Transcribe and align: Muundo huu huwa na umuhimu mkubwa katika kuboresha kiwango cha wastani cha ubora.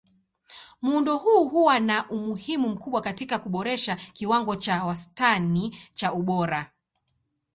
Muundo 0.81 1.17
huu 1.17 1.49
huwa 1.49 1.79
na 1.79 2.09
umuhimu 2.09 2.69
mkubwa 2.69 3.01
katika 3.01 3.39
kuboresha 3.39 3.95
kiwango 3.95 4.55
cha 4.55 4.83
wastani 4.85 5.77
cha 5.93 6.13
ubora. 6.13 6.71